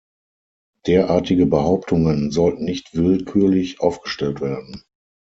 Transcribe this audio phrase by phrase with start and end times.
[0.87, 4.81] Derartige Behauptungen sollten nicht willkürlich aufgestellt werden.